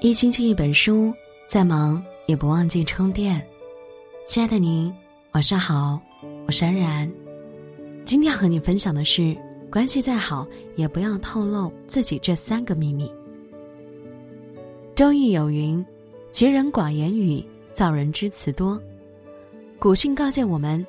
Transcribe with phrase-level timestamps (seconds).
[0.00, 1.12] 一星期一本书，
[1.48, 3.44] 再忙也不忘记充电。
[4.24, 4.94] 亲爱的您，
[5.32, 6.00] 晚上好，
[6.46, 7.10] 我是安然。
[8.04, 9.36] 今天和你分享的是：
[9.68, 10.46] 关系再好，
[10.76, 13.12] 也不要透露自己这三个秘密。
[14.94, 15.84] 周易有云
[16.30, 18.80] ：“吉人寡言语，造人之词多。”
[19.80, 20.86] 古训告诫我们，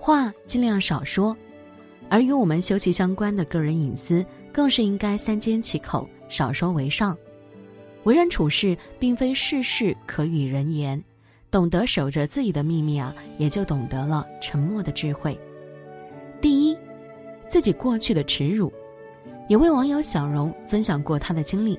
[0.00, 1.36] 话尽量少说，
[2.08, 7.16] 而与我们休息相关的个人隐私，更是应该三缄其口，少说为上。
[8.04, 11.02] 为人处事，并非事事可与人言，
[11.50, 15.38] 懂得守着自己的秘密啊，也就懂得了沉默的智慧。
[16.40, 16.76] 第一，
[17.48, 18.72] 自己过去的耻辱。
[19.48, 21.78] 有位网友小荣分享过他的经历：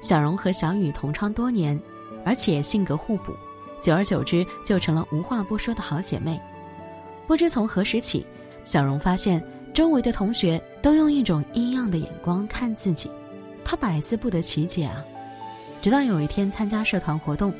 [0.00, 1.78] 小荣和小雨同窗多年，
[2.24, 3.32] 而且性格互补，
[3.78, 6.40] 久而久之就成了无话不说的好姐妹。
[7.26, 8.26] 不知从何时起，
[8.64, 13.10] 小荣发现周围的同学都用一种异样的眼光看自己，
[13.64, 15.04] 她百思不得其解啊。
[15.82, 17.52] 直到有一天参加社团活动，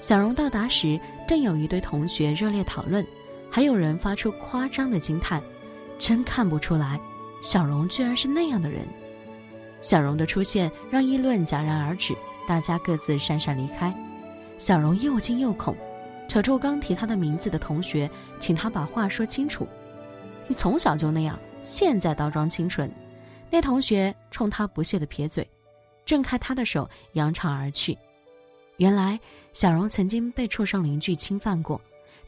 [0.00, 3.06] 小荣到达时，正有一堆同学热烈讨论，
[3.50, 5.42] 还有人发出夸张的惊叹
[6.00, 6.98] ：“真看不出来，
[7.42, 8.88] 小荣居然是那样的人。”
[9.82, 12.16] 小荣的出现让议论戛然而止，
[12.46, 13.94] 大家各自讪讪离开。
[14.56, 15.76] 小荣又惊又恐，
[16.26, 18.10] 扯住刚提他的名字的同学，
[18.40, 19.68] 请他把话说清楚
[20.48, 22.90] ：“你从小就那样，现在倒装清纯。”
[23.50, 25.46] 那同学冲他不屑的撇嘴。
[26.08, 27.94] 挣开他的手，扬长而去。
[28.78, 29.20] 原来
[29.52, 31.78] 小荣曾经被畜生邻居侵犯过，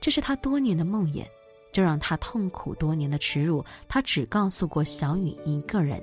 [0.03, 1.25] 这是他多年的梦魇，
[1.73, 5.99] 这让他痛苦多年的耻辱，他只告诉过小雨一个人。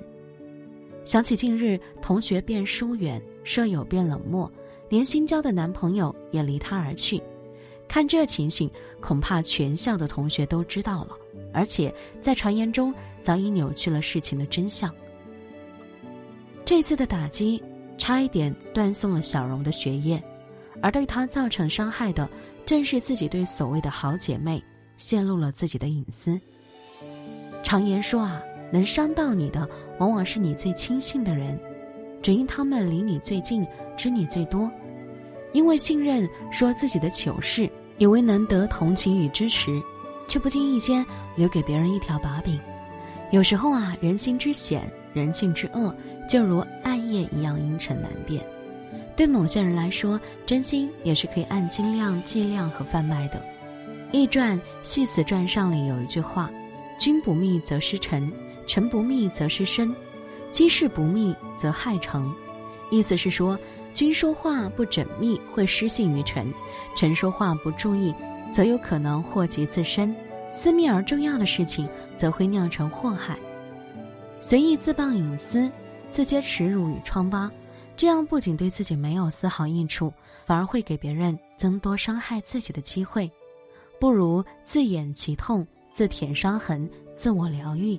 [1.04, 4.50] 想起近日同学变疏远，舍友变冷漠，
[4.88, 7.22] 连新交的男朋友也离他而去。
[7.86, 8.68] 看这情形，
[9.00, 11.16] 恐怕全校的同学都知道了，
[11.52, 14.92] 而且在传言中早已扭曲了事情的真相。
[16.64, 17.62] 这次的打击，
[17.98, 20.22] 差一点断送了小荣的学业，
[20.80, 22.26] 而对她造成伤害的，
[22.64, 24.62] 正是自己对所谓的好姐妹
[24.96, 26.40] 泄露了自己的隐私。
[27.62, 28.40] 常言说啊，
[28.72, 29.68] 能伤到你的，
[29.98, 31.58] 往往是你最亲信的人，
[32.22, 34.70] 只因他们离你最近，知你最多，
[35.52, 37.68] 因为信任说自己的糗事，
[37.98, 39.82] 以为能得同情与支持，
[40.28, 41.04] 却不经意间
[41.36, 42.58] 留给别人一条把柄。
[43.32, 44.90] 有时候啊，人心之险。
[45.14, 45.92] 人性之恶，
[46.28, 48.44] 就如爱也一样阴沉难辨。
[49.16, 53.38] 对某些人来说，真心也是可以按斤量计量和贩卖的。
[54.12, 56.50] 《易传·系辞传》上里有一句话
[56.98, 58.30] ：“君不密则失臣，
[58.66, 59.94] 臣不密则失身，
[60.52, 62.32] 机事不密则害成。”
[62.90, 63.58] 意思是说，
[63.92, 66.46] 君说话不缜密会失信于臣，
[66.96, 68.14] 臣说话不注意，
[68.50, 70.14] 则有可能祸及自身；
[70.50, 71.86] 私密而重要的事情，
[72.16, 73.36] 则会酿成祸害。
[74.40, 75.70] 随意自曝隐私，
[76.10, 77.50] 自揭耻辱与疮疤，
[77.96, 80.12] 这样不仅对自己没有丝毫益处，
[80.46, 83.30] 反而会给别人增多伤害自己的机会。
[84.00, 87.98] 不如自掩其痛，自舔伤痕，自我疗愈。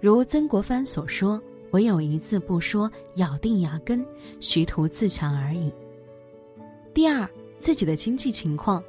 [0.00, 1.40] 如曾国藩所说
[1.72, 4.04] ：“唯有一字不说，咬定牙根，
[4.40, 5.72] 徐图自强而已。”
[6.92, 7.28] 第二，
[7.58, 8.82] 自己的经济情况。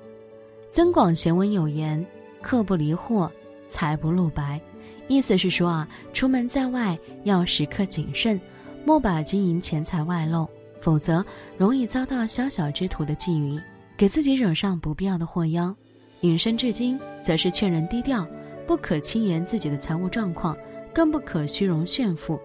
[0.69, 2.05] 增广贤文有言
[2.41, 3.31] ：“客不离货，
[3.69, 4.61] 财不露白。”
[5.07, 8.39] 意思是说啊，出门在外要时刻谨慎，
[8.85, 10.47] 莫把金银钱财外露，
[10.81, 11.25] 否则
[11.57, 13.61] 容易遭到宵小之徒的觊觎，
[13.95, 15.75] 给自己惹上不必要的祸殃。
[16.21, 18.27] 引申至今，则是劝人低调，
[18.65, 20.57] 不可轻言自己的财务状况，
[20.93, 22.39] 更不可虚荣炫富。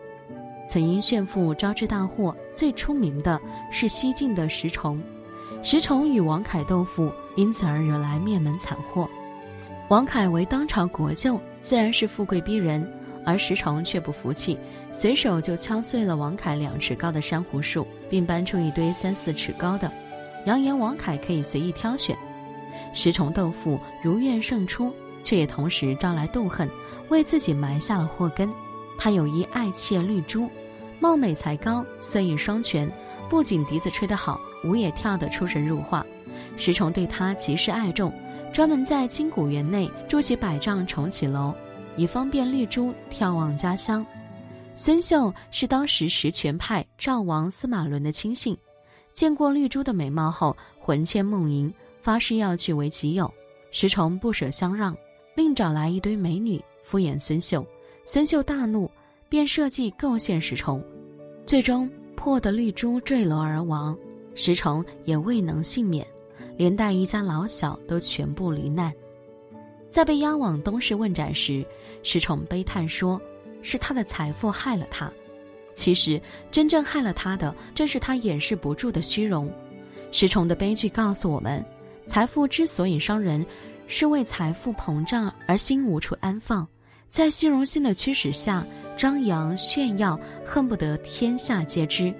[0.69, 3.41] 曾因炫富招致大祸，最出名的
[3.71, 5.03] 是西晋的石崇。
[5.63, 9.09] 石崇与王恺斗富，因此而惹来灭门惨祸。
[9.93, 12.83] 王凯为当朝国舅，自然是富贵逼人，
[13.27, 14.59] 而石崇却不服气，
[14.91, 19.93] 随手就敲碎了王凯两尺高的珊瑚树，并搬出一堆三四尺高的，
[20.47, 22.17] 扬言王凯可以随意挑选。
[22.95, 24.91] 石崇斗富如愿胜出，
[25.23, 26.67] 却也同时招来妒恨，
[27.11, 28.51] 为自己埋下了祸根。
[28.97, 30.49] 他有一爱妾绿珠，
[31.01, 32.91] 貌美才高，色艺双全，
[33.29, 36.03] 不仅笛子吹得好，舞也跳得出神入化。
[36.57, 38.11] 石崇对他极是爱重。
[38.53, 41.55] 专门在金谷园内筑起百丈重启楼，
[41.97, 44.05] 以方便绿珠眺望家乡。
[44.75, 48.55] 孙秀是当时实权派赵王司马伦的亲信，
[49.15, 51.73] 见过绿珠的美貌后，魂牵梦萦，
[52.03, 53.33] 发誓要据为己有。
[53.71, 54.95] 石崇不舍相让，
[55.35, 57.67] 另找来一堆美女敷衍孙秀。
[58.05, 58.91] 孙秀大怒，
[59.31, 60.85] 便设计构陷石崇，
[61.47, 63.97] 最终破得绿珠坠楼而亡，
[64.35, 66.07] 石崇也未能幸免。
[66.57, 68.93] 连带一家老小都全部罹难，
[69.89, 71.65] 在被押往东市问斩时，
[72.03, 73.21] 石崇悲叹说
[73.63, 75.11] ：“是他的财富害了他。”
[75.75, 76.21] 其实
[76.51, 79.51] 真正害了他的，正是他掩饰不住的虚荣。
[80.11, 81.65] 石崇的悲剧告诉我们，
[82.05, 83.45] 财富之所以伤人，
[83.87, 86.69] 是为财富膨胀而心无处安放，
[87.09, 88.67] 在虚荣心的驱使下，
[88.97, 92.13] 张扬炫耀，恨不得天下皆知。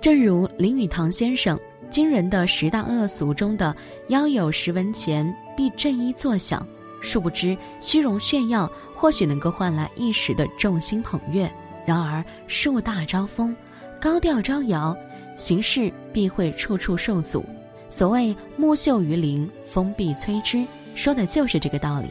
[0.00, 1.58] 正如林语堂先生
[1.90, 3.74] 惊人的十大恶俗中的
[4.08, 6.66] “腰有十文钱，必振衣作响”，
[7.00, 11.50] 殊不知虚荣炫耀或许能够换来一时的众星捧月，
[11.86, 13.54] 然而树大招风，
[14.00, 14.96] 高调招摇，
[15.36, 17.44] 行事必会处处受阻。
[17.88, 22.08] 所谓“木秀于林，风必摧之”，说的就是这个道理。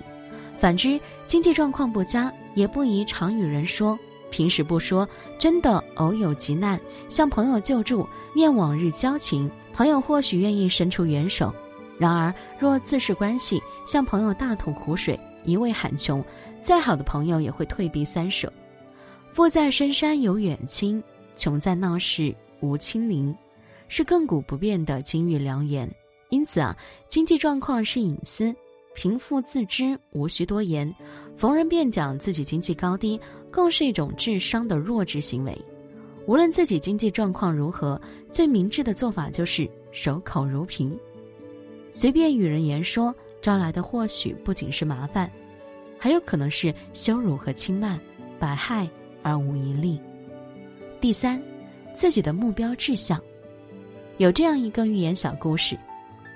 [0.57, 3.97] 反之，经济状况不佳，也不宜常与人说。
[4.31, 5.07] 平时不说，
[5.37, 11.51] 真的偶有急难，向朋友救助，念往日交情，朋友或许愿意伸出援手；
[11.97, 16.23] 然而若自视关系，向朋友大吐苦水，一味喊穷，
[16.61, 18.51] 再好的朋友也会退避三舍。
[19.31, 21.03] 富在深山有远亲，
[21.35, 23.35] 穷在闹市无亲邻，
[23.87, 25.89] 是亘古不变的金玉良言。
[26.29, 26.75] 因此啊，
[27.07, 28.53] 经济状况是隐私，
[28.95, 30.93] 贫富自知，无需多言。
[31.37, 33.19] 逢人便讲自己经济高低。
[33.51, 35.57] 更是一种智商的弱智行为。
[36.27, 37.99] 无论自己经济状况如何，
[38.31, 40.97] 最明智的做法就是守口如瓶。
[41.91, 45.29] 随便与人言说，招来的或许不仅是麻烦，
[45.99, 47.99] 还有可能是羞辱和轻慢，
[48.39, 48.89] 百害
[49.21, 49.99] 而无一利。
[50.99, 51.41] 第三，
[51.93, 53.21] 自己的目标志向。
[54.17, 55.77] 有这样一个寓言小故事：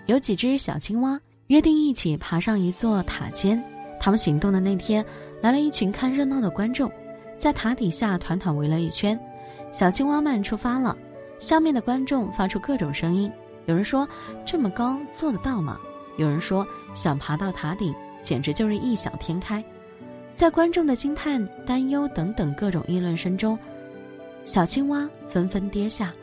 [0.05, 3.61] 有几只小青蛙约定一起爬上一座塔尖。
[3.99, 5.03] 他们行动的那天，
[5.41, 6.89] 来了一群看热闹的观众。
[7.37, 9.19] 在塔底下团团围了一圈，
[9.71, 10.95] 小青蛙们出发了。
[11.39, 13.31] 下面的观众发出各种声音，
[13.65, 14.07] 有人说
[14.45, 15.79] ：“这么高做得到吗？”
[16.17, 19.63] 有人说：“想爬到塔顶，简直就是异想天开。”
[20.33, 23.57] 在观众的惊叹、担忧等等各种议论声中，
[24.43, 26.13] 小青蛙纷纷跌下，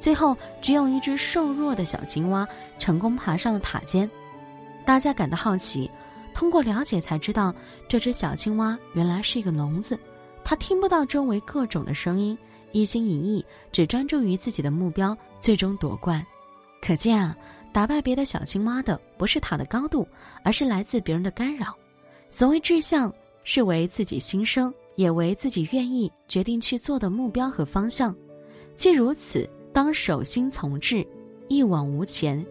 [0.00, 2.46] 最后只有一只瘦弱的小青蛙
[2.78, 4.10] 成功爬上了塔尖。
[4.84, 5.90] 大家感到好奇，
[6.34, 7.54] 通过了解才知道，
[7.88, 9.98] 这只小青蛙原来是一个聋子。
[10.44, 12.36] 它听不到周围各种的声音，
[12.74, 16.26] 一心一意只专注于自己的目标，最终夺冠。
[16.82, 17.34] 可见啊，
[17.72, 20.06] 打败别的小青蛙的不是塔的高度，
[20.42, 21.72] 而是来自别人的干扰。
[22.30, 28.14] 所谓志向，是为自己心生，也为自己愿意决定去做的目标和方向。
[28.74, 31.06] 既如此，当守心从志，
[31.46, 32.44] 一往无前，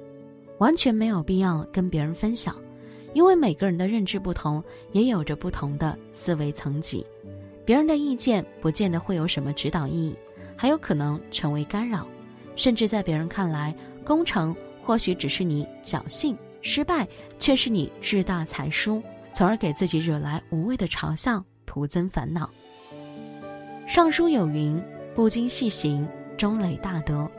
[0.58, 2.56] 完全没有必要跟别人分享，
[3.14, 7.06] 因为每个人的认知不同，也有着不同的思维层级。
[7.66, 10.16] 别人的意见不见得会有什么指导意义，
[10.56, 12.06] 还有可能成为干扰，
[12.56, 13.74] 甚至在别人看来，
[14.04, 17.08] 功成或许只是你侥幸，失败
[17.40, 19.02] 却是你志大才疏，
[19.32, 22.50] 从而给自己惹来无谓的嘲笑，徒增烦恼。
[23.86, 24.82] 尚书有云
[25.16, 26.08] ：“不经细行，
[26.38, 27.30] 终累大德。”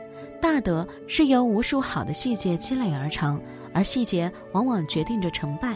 [0.41, 3.41] 大德是由无数好的细节积累而成，
[3.73, 5.75] 而细节往往决定着成败。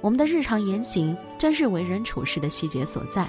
[0.00, 3.28] 我们的日常言行，正是为人处事的细节所在。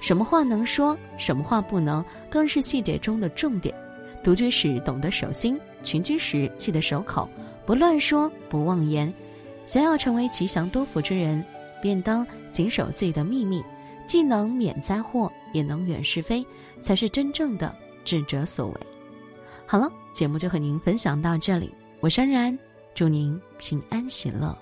[0.00, 3.74] 什么话能说，什么话不能，更是细节中的重点。
[4.22, 7.28] 独居时懂得守心，群居时记得守口，
[7.64, 9.12] 不乱说，不妄言。
[9.64, 11.44] 想要成为吉祥多福之人，
[11.82, 13.62] 便当谨守自己的秘密，
[14.06, 16.44] 既能免灾祸，也能远是非，
[16.80, 18.74] 才是真正的智者所为。
[19.66, 22.56] 好了，节目就和您分享到这里，我山然，
[22.94, 24.56] 祝您平安喜乐。